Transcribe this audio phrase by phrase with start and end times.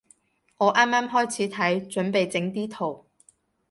[0.57, 3.05] 我啱啱開始睇，準備整啲圖